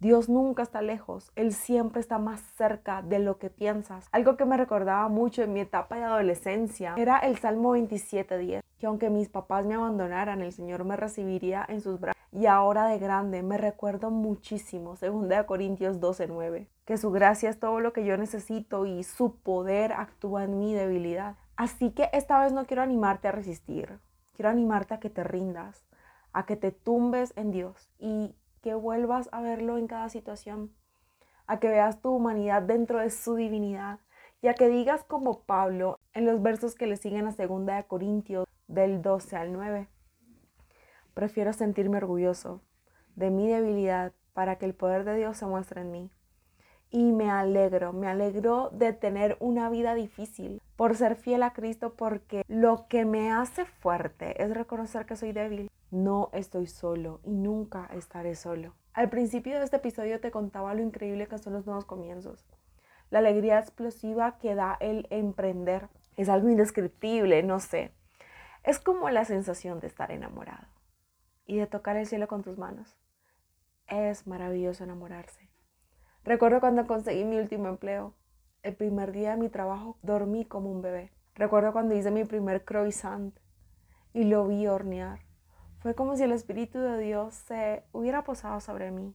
Dios 0.00 0.28
nunca 0.28 0.64
está 0.64 0.82
lejos, 0.82 1.30
Él 1.36 1.54
siempre 1.54 2.00
está 2.00 2.18
más 2.18 2.40
cerca 2.58 3.00
de 3.00 3.20
lo 3.20 3.38
que 3.38 3.48
piensas. 3.50 4.08
Algo 4.10 4.36
que 4.36 4.44
me 4.44 4.56
recordaba 4.56 5.08
mucho 5.08 5.42
en 5.42 5.52
mi 5.52 5.60
etapa 5.60 5.96
de 5.96 6.02
adolescencia 6.02 6.94
era 6.98 7.20
el 7.20 7.38
Salmo 7.38 7.76
27.10, 7.76 8.60
que 8.84 8.88
aunque 8.88 9.08
mis 9.08 9.30
papás 9.30 9.64
me 9.64 9.72
abandonaran, 9.72 10.42
el 10.42 10.52
Señor 10.52 10.84
me 10.84 10.94
recibiría 10.94 11.64
en 11.70 11.80
sus 11.80 11.98
brazos. 11.98 12.22
Y 12.32 12.44
ahora 12.44 12.84
de 12.84 12.98
grande 12.98 13.42
me 13.42 13.56
recuerdo 13.56 14.10
muchísimo 14.10 14.94
2 15.00 15.46
Corintios 15.46 16.00
12.9. 16.00 16.68
que 16.84 16.98
su 16.98 17.10
gracia 17.10 17.48
es 17.48 17.58
todo 17.58 17.80
lo 17.80 17.94
que 17.94 18.04
yo 18.04 18.18
necesito 18.18 18.84
y 18.84 19.02
su 19.02 19.36
poder 19.36 19.94
actúa 19.94 20.44
en 20.44 20.58
mi 20.58 20.74
debilidad. 20.74 21.36
Así 21.56 21.92
que 21.92 22.10
esta 22.12 22.38
vez 22.38 22.52
no 22.52 22.66
quiero 22.66 22.82
animarte 22.82 23.26
a 23.26 23.32
resistir, 23.32 24.00
quiero 24.34 24.50
animarte 24.50 24.92
a 24.92 25.00
que 25.00 25.08
te 25.08 25.24
rindas, 25.24 25.82
a 26.34 26.44
que 26.44 26.56
te 26.56 26.70
tumbes 26.70 27.32
en 27.36 27.52
Dios 27.52 27.88
y 27.98 28.36
que 28.60 28.74
vuelvas 28.74 29.30
a 29.32 29.40
verlo 29.40 29.78
en 29.78 29.86
cada 29.86 30.10
situación, 30.10 30.74
a 31.46 31.58
que 31.58 31.70
veas 31.70 32.02
tu 32.02 32.10
humanidad 32.10 32.60
dentro 32.60 32.98
de 32.98 33.08
su 33.08 33.34
divinidad 33.34 34.00
y 34.42 34.48
a 34.48 34.52
que 34.52 34.68
digas 34.68 35.04
como 35.04 35.40
Pablo 35.40 36.00
en 36.12 36.26
los 36.26 36.42
versos 36.42 36.74
que 36.74 36.86
le 36.86 36.98
siguen 36.98 37.26
a 37.26 37.32
2 37.32 37.64
de 37.64 37.84
Corintios 37.88 38.43
del 38.68 39.02
12 39.02 39.36
al 39.36 39.52
9. 39.52 39.88
Prefiero 41.14 41.52
sentirme 41.52 41.98
orgulloso 41.98 42.60
de 43.16 43.30
mi 43.30 43.48
debilidad 43.48 44.12
para 44.32 44.56
que 44.56 44.66
el 44.66 44.74
poder 44.74 45.04
de 45.04 45.16
Dios 45.16 45.36
se 45.36 45.46
muestre 45.46 45.80
en 45.80 45.90
mí. 45.90 46.10
Y 46.90 47.12
me 47.12 47.30
alegro, 47.30 47.92
me 47.92 48.06
alegro 48.06 48.70
de 48.70 48.92
tener 48.92 49.36
una 49.40 49.68
vida 49.68 49.94
difícil 49.94 50.60
por 50.76 50.96
ser 50.96 51.16
fiel 51.16 51.42
a 51.42 51.52
Cristo 51.52 51.94
porque 51.94 52.44
lo 52.46 52.86
que 52.88 53.04
me 53.04 53.32
hace 53.32 53.64
fuerte 53.64 54.42
es 54.42 54.54
reconocer 54.54 55.06
que 55.06 55.16
soy 55.16 55.32
débil. 55.32 55.70
No 55.90 56.30
estoy 56.32 56.66
solo 56.66 57.20
y 57.24 57.32
nunca 57.32 57.88
estaré 57.92 58.34
solo. 58.34 58.74
Al 58.92 59.10
principio 59.10 59.58
de 59.58 59.64
este 59.64 59.76
episodio 59.76 60.20
te 60.20 60.30
contaba 60.30 60.74
lo 60.74 60.82
increíble 60.82 61.26
que 61.26 61.38
son 61.38 61.52
los 61.52 61.66
nuevos 61.66 61.84
comienzos. 61.84 62.44
La 63.10 63.18
alegría 63.20 63.58
explosiva 63.58 64.38
que 64.38 64.54
da 64.54 64.76
el 64.80 65.06
emprender 65.10 65.88
es 66.16 66.28
algo 66.28 66.48
indescriptible, 66.48 67.42
no 67.42 67.60
sé. 67.60 67.92
Es 68.64 68.78
como 68.78 69.10
la 69.10 69.26
sensación 69.26 69.78
de 69.80 69.88
estar 69.88 70.10
enamorado 70.10 70.66
y 71.44 71.58
de 71.58 71.66
tocar 71.66 71.98
el 71.98 72.06
cielo 72.06 72.28
con 72.28 72.42
tus 72.42 72.56
manos. 72.56 72.96
Es 73.86 74.26
maravilloso 74.26 74.84
enamorarse. 74.84 75.50
Recuerdo 76.24 76.60
cuando 76.60 76.86
conseguí 76.86 77.24
mi 77.24 77.36
último 77.36 77.68
empleo. 77.68 78.14
El 78.62 78.74
primer 78.74 79.12
día 79.12 79.32
de 79.32 79.36
mi 79.36 79.50
trabajo 79.50 79.98
dormí 80.00 80.46
como 80.46 80.70
un 80.70 80.80
bebé. 80.80 81.12
Recuerdo 81.34 81.74
cuando 81.74 81.94
hice 81.94 82.10
mi 82.10 82.24
primer 82.24 82.64
croissant 82.64 83.38
y 84.14 84.24
lo 84.24 84.48
vi 84.48 84.66
hornear. 84.66 85.20
Fue 85.80 85.94
como 85.94 86.16
si 86.16 86.22
el 86.22 86.32
Espíritu 86.32 86.78
de 86.78 86.98
Dios 86.98 87.34
se 87.34 87.84
hubiera 87.92 88.24
posado 88.24 88.60
sobre 88.60 88.90
mí. 88.90 89.14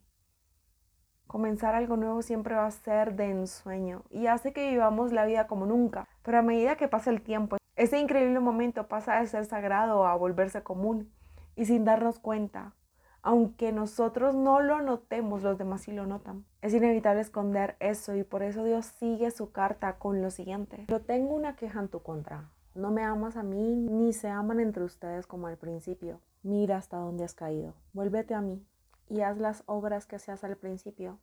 Comenzar 1.25 1.73
algo 1.73 1.97
nuevo 1.97 2.21
siempre 2.21 2.53
va 2.53 2.67
a 2.67 2.71
ser 2.71 3.15
de 3.15 3.31
ensueño 3.31 4.03
y 4.11 4.27
hace 4.27 4.53
que 4.53 4.69
vivamos 4.69 5.11
la 5.11 5.25
vida 5.25 5.47
como 5.47 5.65
nunca. 5.65 6.07
Pero 6.21 6.37
a 6.37 6.43
medida 6.43 6.75
que 6.75 6.87
pasa 6.87 7.09
el 7.09 7.23
tiempo, 7.23 7.58
ese 7.79 7.99
increíble 7.99 8.39
momento 8.39 8.87
pasa 8.87 9.19
de 9.19 9.27
ser 9.27 9.45
sagrado 9.45 10.05
a 10.05 10.15
volverse 10.15 10.63
común 10.63 11.11
y 11.55 11.65
sin 11.65 11.85
darnos 11.85 12.19
cuenta 12.19 12.75
aunque 13.21 13.71
nosotros 13.71 14.33
no 14.33 14.61
lo 14.61 14.81
notemos, 14.81 15.43
los 15.43 15.57
demás 15.57 15.81
sí 15.81 15.91
lo 15.91 16.05
notan. 16.05 16.45
Es 16.61 16.73
inevitable 16.73 17.21
esconder 17.21 17.75
eso 17.79 18.15
y 18.15 18.23
por 18.23 18.43
eso 18.43 18.63
Dios 18.63 18.85
sigue 18.85 19.29
su 19.31 19.51
carta 19.51 19.97
con 19.97 20.21
lo 20.21 20.31
siguiente. 20.31 20.85
Yo 20.87 21.01
tengo 21.01 21.35
una 21.35 21.55
queja 21.55 21.79
en 21.79 21.89
tu 21.89 22.01
contra. 22.01 22.49
No 22.75 22.91
me 22.91 23.03
amas 23.03 23.35
a 23.35 23.43
mí 23.43 23.75
ni 23.75 24.13
se 24.13 24.29
aman 24.29 24.59
entre 24.59 24.83
ustedes 24.83 25.27
como 25.27 25.47
al 25.47 25.57
principio. 25.57 26.21
Mira 26.43 26.77
hasta 26.77 26.97
dónde 26.97 27.25
has 27.25 27.33
caído. 27.33 27.73
Vuélvete 27.93 28.33
a 28.33 28.41
mí 28.41 28.65
y 29.09 29.21
haz 29.21 29.37
las 29.37 29.63
obras 29.65 30.05
que 30.05 30.15
hacías 30.15 30.43
al 30.43 30.55
principio. 30.55 31.19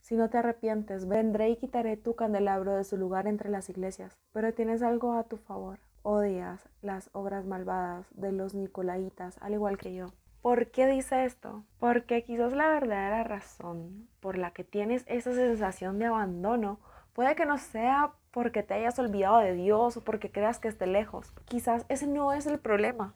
Si 0.00 0.16
no 0.16 0.30
te 0.30 0.38
arrepientes, 0.38 1.06
vendré 1.06 1.50
y 1.50 1.56
quitaré 1.56 1.96
tu 1.96 2.16
candelabro 2.16 2.74
de 2.74 2.84
su 2.84 2.96
lugar 2.96 3.26
entre 3.26 3.50
las 3.50 3.68
iglesias. 3.68 4.16
Pero 4.32 4.54
tienes 4.54 4.82
algo 4.82 5.12
a 5.12 5.24
tu 5.24 5.36
favor. 5.36 5.78
Odias 6.10 6.66
las 6.80 7.10
obras 7.12 7.44
malvadas 7.44 8.06
de 8.14 8.32
los 8.32 8.54
nicolaitas, 8.54 9.36
al 9.42 9.52
igual 9.52 9.76
que 9.76 9.92
yo. 9.92 10.06
¿Por 10.40 10.70
qué 10.70 10.86
dice 10.86 11.26
esto? 11.26 11.64
Porque 11.78 12.24
quizás 12.24 12.54
la 12.54 12.66
verdadera 12.70 13.24
razón 13.24 14.08
por 14.20 14.38
la 14.38 14.52
que 14.52 14.64
tienes 14.64 15.04
esa 15.06 15.34
sensación 15.34 15.98
de 15.98 16.06
abandono 16.06 16.78
puede 17.12 17.34
que 17.34 17.44
no 17.44 17.58
sea 17.58 18.14
porque 18.30 18.62
te 18.62 18.72
hayas 18.72 18.98
olvidado 18.98 19.36
de 19.40 19.52
Dios 19.52 19.98
o 19.98 20.00
porque 20.02 20.30
creas 20.30 20.58
que 20.58 20.68
esté 20.68 20.86
lejos. 20.86 21.34
Quizás 21.44 21.84
ese 21.90 22.06
no 22.06 22.32
es 22.32 22.46
el 22.46 22.58
problema. 22.58 23.12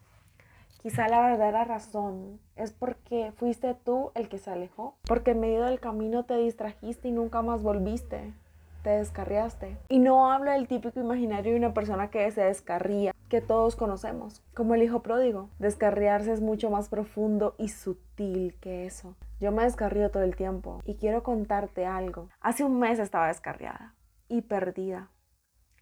Quizá 0.82 1.08
la 1.08 1.22
verdadera 1.22 1.64
razón 1.64 2.40
es 2.56 2.75
porque 2.75 3.32
fuiste 3.37 3.75
tú 3.75 4.12
el 4.14 4.28
que 4.28 4.37
se 4.37 4.50
alejó, 4.50 4.99
porque 5.04 5.30
en 5.30 5.40
medio 5.40 5.64
del 5.64 5.80
camino 5.80 6.26
te 6.26 6.37
distrajiste 6.37 7.08
y 7.08 7.12
nunca 7.12 7.40
más 7.40 7.62
volviste 7.62 8.34
te 8.83 8.91
descarriaste. 8.91 9.79
Y 9.89 9.99
no 9.99 10.31
hablo 10.31 10.51
del 10.51 10.69
típico 10.69 11.01
imaginario 11.01 11.53
de 11.53 11.59
una 11.59 11.75
persona 11.75 12.11
que 12.11 12.31
se 12.31 12.43
descarría, 12.43 13.15
que 13.29 13.41
todos 13.41 13.77
conocemos, 13.77 14.43
como 14.55 14.75
el 14.75 14.83
hijo 14.83 15.03
pródigo. 15.03 15.49
Descarriarse 15.59 16.33
es 16.33 16.41
mucho 16.41 16.71
más 16.71 16.89
profundo 16.89 17.55
y 17.59 17.69
sutil 17.69 18.57
que 18.61 18.85
eso. 18.87 19.17
Yo 19.41 19.53
me 19.53 19.65
descarrío 19.65 20.11
todo 20.11 20.23
el 20.23 20.37
tiempo 20.37 20.81
y 20.85 20.97
quiero 20.97 21.23
contarte 21.23 21.87
algo. 21.87 22.29
Hace 22.41 22.65
un 22.65 22.79
mes 22.79 22.99
estaba 22.99 23.29
descarriada 23.29 23.95
y 24.29 24.43
perdida. 24.43 25.11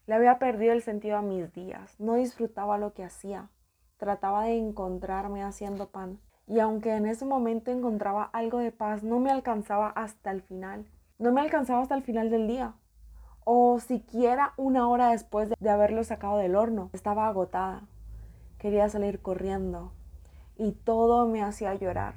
Le 0.06 0.14
había 0.14 0.38
perdido 0.38 0.72
el 0.72 0.82
sentido 0.82 1.16
a 1.16 1.22
mis 1.22 1.52
días, 1.52 1.98
no 2.00 2.14
disfrutaba 2.14 2.78
lo 2.78 2.94
que 2.94 3.04
hacía, 3.04 3.50
trataba 3.96 4.44
de 4.44 4.56
encontrarme 4.56 5.42
haciendo 5.42 5.90
pan. 5.90 6.20
Y 6.46 6.58
aunque 6.58 6.96
en 6.96 7.06
ese 7.06 7.24
momento 7.24 7.70
encontraba 7.70 8.24
algo 8.24 8.58
de 8.58 8.72
paz, 8.72 9.04
no 9.04 9.20
me 9.20 9.30
alcanzaba 9.30 9.88
hasta 9.90 10.32
el 10.32 10.42
final. 10.42 10.86
No 11.18 11.30
me 11.30 11.40
alcanzaba 11.40 11.82
hasta 11.82 11.94
el 11.94 12.02
final 12.02 12.28
del 12.30 12.48
día 12.48 12.74
o 13.44 13.80
siquiera 13.80 14.52
una 14.56 14.88
hora 14.88 15.10
después 15.10 15.50
de 15.58 15.70
haberlo 15.70 16.04
sacado 16.04 16.38
del 16.38 16.56
horno. 16.56 16.90
Estaba 16.92 17.28
agotada, 17.28 17.82
quería 18.58 18.88
salir 18.88 19.20
corriendo 19.20 19.92
y 20.56 20.72
todo 20.72 21.26
me 21.26 21.42
hacía 21.42 21.74
llorar. 21.74 22.14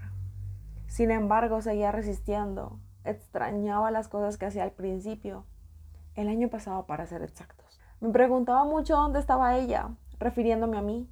Sin 0.88 1.12
embargo, 1.12 1.62
seguía 1.62 1.92
resistiendo, 1.92 2.78
extrañaba 3.04 3.90
las 3.92 4.08
cosas 4.08 4.38
que 4.38 4.46
hacía 4.46 4.64
al 4.64 4.72
principio, 4.72 5.46
el 6.16 6.28
año 6.28 6.50
pasado 6.50 6.86
para 6.86 7.08
ser 7.08 7.24
exactos. 7.24 7.80
Me 8.00 8.10
preguntaba 8.10 8.66
mucho 8.66 8.96
dónde 8.96 9.20
estaba 9.20 9.56
ella, 9.56 9.90
refiriéndome 10.20 10.78
a 10.78 10.82
mí. 10.82 11.10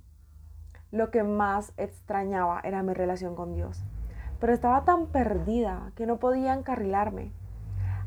Lo 0.91 1.10
que 1.10 1.24
más 1.24 1.74
extrañaba 1.77 2.60
era 2.63 2.84
mi 2.84 2.94
relación 2.94 3.34
con 3.34 3.53
Dios, 3.53 3.82
pero 4.39 4.53
estaba 4.53 4.84
tan 4.84 5.08
perdida 5.08 5.94
que 5.96 6.06
no 6.06 6.18
podía 6.18 6.53
encarrilarme, 6.53 7.32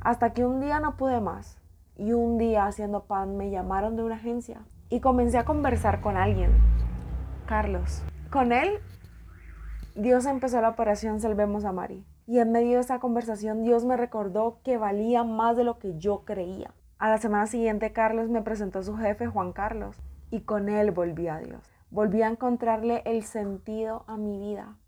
hasta 0.01 0.35
que 0.35 0.45
un 0.45 0.61
día 0.61 0.81
no 0.81 0.97
pude 0.97 1.21
más 1.21 1.59
y 1.97 2.13
un 2.13 2.39
día 2.39 2.67
haciendo 2.67 3.05
pan 3.05 3.37
me 3.37 3.51
llamaron 3.51 3.97
de 3.97 4.03
una 4.03 4.17
agencia 4.17 4.65
y 4.89 5.01
comencé 5.01 5.39
a 5.39 5.45
conversar 5.45 6.01
con 6.01 6.17
alguien, 6.17 6.51
Carlos. 7.47 8.03
Con 8.31 8.53
él, 8.53 8.79
Dios 9.95 10.27
empezó 10.27 10.61
la 10.61 10.71
operación 10.71 11.21
Salvemos 11.21 11.65
a 11.65 11.73
Mari. 11.73 12.05
Y 12.27 12.39
en 12.39 12.53
medio 12.53 12.77
de 12.77 12.81
esa 12.81 13.01
conversación 13.01 13.63
Dios 13.63 13.85
me 13.85 13.97
recordó 13.97 14.61
que 14.65 14.79
valía 14.79 15.25
más 15.25 15.57
de 15.57 15.65
lo 15.65 15.79
que 15.79 15.99
yo 15.99 16.25
creía. 16.25 16.73
A 16.99 17.11
la 17.11 17.19
semana 17.19 17.47
siguiente 17.47 17.93
Carlos 17.93 18.31
me 18.31 18.43
presentó 18.43 18.79
a 18.79 18.83
su 18.83 18.97
jefe 18.97 19.27
Juan 19.27 19.53
Carlos 19.53 20.01
y 20.31 20.41
con 20.41 20.69
él 20.69 20.91
volví 20.91 21.29
a 21.29 21.39
Dios. 21.39 21.71
Volví 21.91 22.23
a 22.23 22.29
encontrarle 22.29 23.03
el 23.05 23.23
sentido 23.25 24.05
a 24.07 24.17
mi 24.17 24.39
vida. 24.39 24.79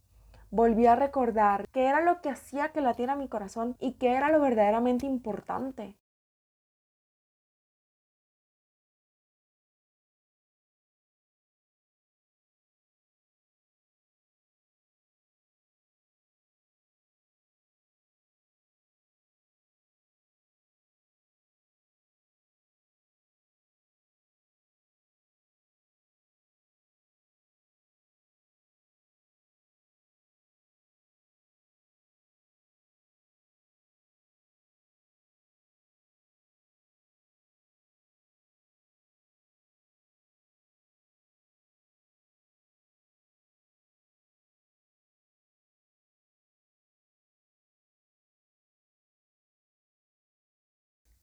Volví 0.50 0.86
a 0.86 0.96
recordar 0.96 1.68
qué 1.72 1.86
era 1.86 2.00
lo 2.00 2.20
que 2.20 2.30
hacía 2.30 2.70
que 2.70 2.80
latiera 2.80 3.16
mi 3.16 3.28
corazón 3.28 3.76
y 3.78 3.92
qué 3.92 4.14
era 4.14 4.30
lo 4.30 4.40
verdaderamente 4.40 5.04
importante. 5.06 5.96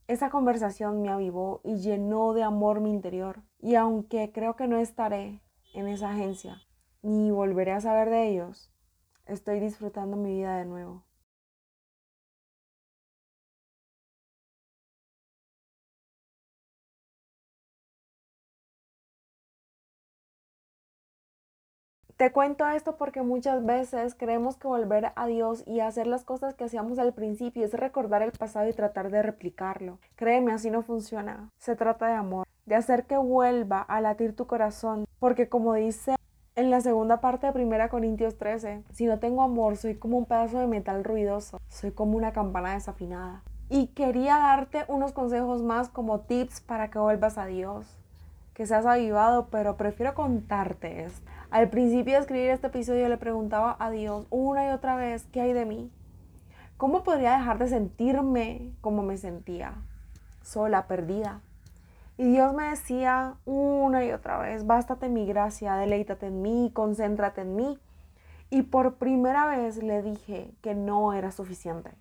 Esa 0.08 0.30
conversación 0.30 1.02
me 1.02 1.10
avivó 1.10 1.62
y 1.64 1.78
llenó 1.78 2.34
de 2.34 2.44
amor 2.44 2.82
mi 2.82 2.90
interior. 2.92 3.42
Y 3.60 3.76
aunque 3.76 4.32
creo 4.34 4.56
que 4.56 4.68
no 4.68 4.78
estaré 4.78 5.42
en 5.74 5.88
esa 5.88 6.12
agencia, 6.12 6.62
ni 7.02 7.32
volveré 7.32 7.72
a 7.72 7.82
saber 7.82 8.10
de 8.10 8.28
ellos, 8.28 8.70
estoy 9.26 9.62
disfrutando 9.62 10.18
mi 10.18 10.34
vida 10.34 10.58
de 10.58 10.66
nuevo. 10.66 11.06
Te 22.24 22.32
cuento 22.32 22.66
esto 22.70 22.96
porque 22.96 23.22
muchas 23.22 23.66
veces 23.66 24.16
creemos 24.16 24.56
que 24.56 24.66
volver 24.66 25.12
a 25.18 25.28
Dios 25.28 25.62
y 25.68 25.82
hacer 25.82 26.08
las 26.08 26.24
cosas 26.24 26.54
que 26.54 26.64
hacíamos 26.64 26.98
al 26.98 27.12
principio 27.12 27.66
es 27.66 27.74
recordar 27.74 28.22
el 28.22 28.32
pasado 28.32 28.70
y 28.70 28.72
tratar 28.72 29.12
de 29.12 29.22
replicarlo. 29.22 30.00
Créeme, 30.16 30.54
así 30.54 30.72
no 30.72 30.84
funciona. 30.84 31.50
Se 31.58 31.76
trata 31.76 32.08
de 32.08 32.14
amor, 32.14 32.48
de 32.66 32.76
hacer 32.76 33.08
que 33.08 33.18
vuelva 33.18 33.82
a 33.82 34.00
latir 34.00 34.38
tu 34.38 34.48
corazón, 34.48 35.04
porque 35.20 35.50
como 35.50 35.74
dice 35.74 36.16
en 36.56 36.70
la 36.70 36.80
segunda 36.80 37.20
parte 37.20 37.52
de 37.52 37.62
1 37.62 37.90
Corintios 37.90 38.38
13, 38.38 38.86
si 38.90 39.06
no 39.06 39.20
tengo 39.20 39.44
amor, 39.44 39.76
soy 39.76 39.96
como 39.96 40.18
un 40.18 40.26
pedazo 40.26 40.60
de 40.60 40.68
metal 40.68 41.04
ruidoso, 41.04 41.60
soy 41.68 41.92
como 41.92 42.16
una 42.16 42.32
campana 42.32 42.76
desafinada. 42.76 43.44
Y 43.68 43.88
quería 43.88 44.38
darte 44.38 44.86
unos 44.88 45.12
consejos 45.12 45.62
más 45.62 45.90
como 45.90 46.22
tips 46.22 46.62
para 46.62 46.90
que 46.90 47.00
vuelvas 47.00 47.38
a 47.38 47.48
Dios, 47.48 48.00
que 48.54 48.66
seas 48.66 48.86
avivado, 48.86 49.48
pero 49.50 49.78
prefiero 49.78 50.14
contarte 50.14 51.06
esto. 51.06 51.30
Al 51.50 51.70
principio 51.70 52.14
de 52.14 52.20
escribir 52.20 52.50
este 52.50 52.68
episodio 52.68 53.08
le 53.10 53.18
preguntaba 53.18 53.76
a 53.80 53.90
Dios 53.90 54.26
una 54.30 54.68
y 54.68 54.72
otra 54.72 54.96
vez, 54.96 55.26
¿qué 55.32 55.42
hay 55.42 55.54
de 55.54 55.66
mí? 55.66 55.92
¿Cómo 56.78 57.04
podría 57.04 57.38
dejar 57.38 57.60
de 57.60 57.68
sentirme 57.68 58.74
como 58.82 59.04
me 59.04 59.18
sentía? 59.18 59.76
Sola, 60.42 60.88
perdida. 60.88 61.42
Y 62.18 62.26
Dios 62.32 62.54
me 62.54 62.70
decía 62.70 63.36
una 63.46 64.06
y 64.06 64.12
otra 64.12 64.38
vez, 64.38 64.68
bástate 64.68 65.10
mi 65.10 65.26
gracia, 65.26 65.76
deleítate 65.76 66.28
en 66.28 66.42
mí, 66.42 66.72
concéntrate 66.74 67.42
en 67.42 67.56
mí. 67.56 67.80
Y 68.50 68.64
por 68.64 68.96
primera 68.96 69.48
vez 69.48 69.78
le 69.82 70.04
dije 70.04 70.52
que 70.62 70.76
no 70.76 71.14
era 71.14 71.32
suficiente, 71.32 71.92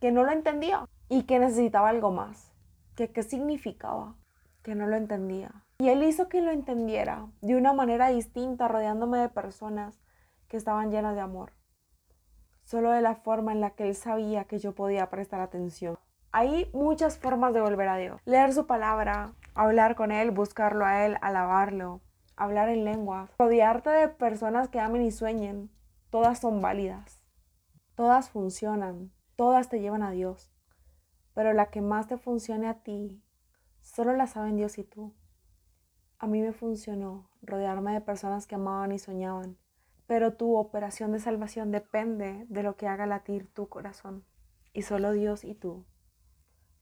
que 0.00 0.10
no 0.10 0.24
lo 0.24 0.32
entendía 0.32 0.88
y 1.08 1.24
que 1.24 1.38
necesitaba 1.38 1.90
algo 1.90 2.10
más, 2.10 2.50
que 2.96 3.10
qué 3.12 3.22
significaba, 3.22 4.14
que 4.64 4.74
no 4.74 4.88
lo 4.88 4.96
entendía. 4.96 5.52
Y 5.78 5.90
él 5.90 6.02
hizo 6.02 6.28
que 6.28 6.40
lo 6.40 6.50
entendiera 6.50 7.28
de 7.42 7.54
una 7.54 7.72
manera 7.72 8.08
distinta, 8.08 8.66
rodeándome 8.66 9.18
de 9.18 9.28
personas 9.28 10.00
que 10.48 10.56
estaban 10.56 10.90
llenas 10.90 11.14
de 11.14 11.20
amor, 11.20 11.52
solo 12.64 12.90
de 12.90 13.02
la 13.02 13.14
forma 13.14 13.52
en 13.52 13.60
la 13.60 13.70
que 13.70 13.86
él 13.88 13.94
sabía 13.94 14.44
que 14.44 14.58
yo 14.58 14.74
podía 14.74 15.10
prestar 15.10 15.40
atención. 15.40 15.98
Hay 16.32 16.68
muchas 16.72 17.18
formas 17.18 17.54
de 17.54 17.60
volver 17.60 17.88
a 17.88 17.96
Dios. 17.96 18.20
Leer 18.24 18.52
su 18.52 18.66
palabra, 18.66 19.34
hablar 19.54 19.94
con 19.94 20.10
Él, 20.10 20.32
buscarlo 20.32 20.84
a 20.84 21.06
Él, 21.06 21.16
alabarlo, 21.20 22.00
hablar 22.34 22.68
en 22.70 22.84
lenguas, 22.84 23.30
rodearte 23.38 23.90
de 23.90 24.08
personas 24.08 24.68
que 24.68 24.80
amen 24.80 25.02
y 25.02 25.12
sueñen. 25.12 25.70
Todas 26.10 26.40
son 26.40 26.60
válidas. 26.60 27.20
Todas 27.94 28.30
funcionan. 28.30 29.12
Todas 29.36 29.68
te 29.68 29.80
llevan 29.80 30.02
a 30.02 30.10
Dios. 30.10 30.50
Pero 31.34 31.52
la 31.52 31.66
que 31.66 31.80
más 31.80 32.08
te 32.08 32.16
funcione 32.16 32.66
a 32.66 32.82
ti, 32.82 33.23
solo 33.94 34.14
la 34.14 34.26
saben 34.26 34.56
Dios 34.56 34.78
y 34.78 34.84
tú. 34.84 35.14
A 36.18 36.26
mí 36.26 36.40
me 36.42 36.52
funcionó 36.52 37.30
rodearme 37.42 37.92
de 37.92 38.00
personas 38.00 38.46
que 38.46 38.56
amaban 38.56 38.92
y 38.92 38.98
soñaban. 38.98 39.56
Pero 40.06 40.34
tu 40.34 40.56
operación 40.56 41.12
de 41.12 41.20
salvación 41.20 41.70
depende 41.70 42.44
de 42.48 42.62
lo 42.62 42.76
que 42.76 42.88
haga 42.88 43.06
latir 43.06 43.46
tu 43.52 43.68
corazón. 43.68 44.24
Y 44.72 44.82
solo 44.82 45.12
Dios 45.12 45.44
y 45.44 45.54
tú 45.54 45.86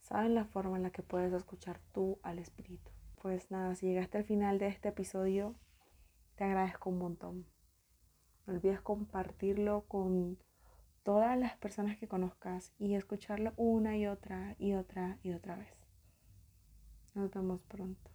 saben 0.01 0.35
la 0.35 0.45
forma 0.45 0.77
en 0.77 0.83
la 0.83 0.91
que 0.91 1.03
puedes 1.03 1.33
escuchar 1.33 1.81
tú 1.93 2.19
al 2.23 2.39
Espíritu. 2.39 2.91
Pues 3.21 3.51
nada, 3.51 3.75
si 3.75 3.87
llegaste 3.87 4.19
al 4.19 4.25
final 4.25 4.59
de 4.59 4.67
este 4.67 4.89
episodio, 4.89 5.55
te 6.35 6.45
agradezco 6.45 6.91
un 6.91 6.99
montón. 6.99 7.47
No 8.47 8.55
olvides 8.55 8.81
compartirlo 8.81 9.85
con 9.87 10.39
todas 11.05 11.39
las 11.39 11.57
personas 11.57 11.97
que 11.97 12.09
conozcas 12.09 12.73
y 12.79 12.95
escucharlo 12.95 13.53
una 13.57 13.97
y 13.97 14.07
otra 14.07 14.57
y 14.59 14.75
otra 14.75 15.19
y 15.23 15.33
otra 15.33 15.57
vez. 15.57 15.82
Nos 17.15 17.31
vemos 17.31 17.61
pronto. 17.69 18.12